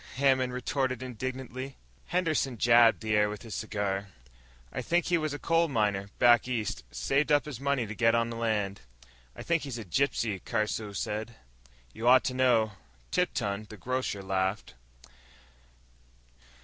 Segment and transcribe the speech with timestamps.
[0.15, 1.75] Hammond retorted indignantly.
[2.07, 4.07] Henderson jabbed the air with his cigar.
[4.73, 6.83] "I think he was a coal miner, back East.
[6.89, 8.81] Saved up his money to get on the land."
[9.35, 11.35] "I think he's a gypsy," Caruso said.
[11.93, 12.71] "You ought to know,"
[13.11, 14.73] Tipton, the grocer, laughed.